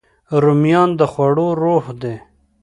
[0.43, 2.15] رومیان د خوړو روح دي